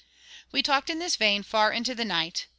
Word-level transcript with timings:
We 0.51 0.63
talked 0.63 0.89
in 0.89 0.97
this 0.97 1.15
vein 1.15 1.43
far 1.43 1.71
into 1.71 1.93
the 1.93 2.05
night. 2.05 2.47